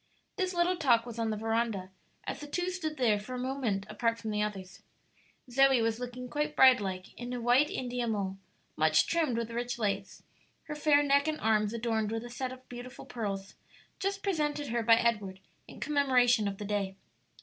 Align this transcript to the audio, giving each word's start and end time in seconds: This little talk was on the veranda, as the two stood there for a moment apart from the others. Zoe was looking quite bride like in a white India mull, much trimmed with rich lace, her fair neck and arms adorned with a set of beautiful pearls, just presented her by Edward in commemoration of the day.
This 0.35 0.55
little 0.55 0.77
talk 0.77 1.05
was 1.05 1.19
on 1.19 1.29
the 1.29 1.37
veranda, 1.37 1.91
as 2.23 2.39
the 2.39 2.47
two 2.47 2.71
stood 2.71 2.97
there 2.97 3.19
for 3.19 3.35
a 3.35 3.37
moment 3.37 3.85
apart 3.87 4.17
from 4.17 4.31
the 4.31 4.41
others. 4.41 4.81
Zoe 5.47 5.79
was 5.79 5.99
looking 5.99 6.27
quite 6.27 6.55
bride 6.55 6.81
like 6.81 7.13
in 7.19 7.31
a 7.33 7.39
white 7.39 7.69
India 7.69 8.07
mull, 8.07 8.39
much 8.75 9.05
trimmed 9.05 9.37
with 9.37 9.51
rich 9.51 9.77
lace, 9.77 10.23
her 10.63 10.73
fair 10.75 11.03
neck 11.03 11.27
and 11.27 11.39
arms 11.39 11.71
adorned 11.71 12.09
with 12.11 12.23
a 12.25 12.31
set 12.31 12.51
of 12.51 12.67
beautiful 12.67 13.05
pearls, 13.05 13.53
just 13.99 14.23
presented 14.23 14.69
her 14.69 14.81
by 14.81 14.95
Edward 14.95 15.39
in 15.67 15.79
commemoration 15.79 16.47
of 16.47 16.57
the 16.57 16.65
day. 16.65 16.95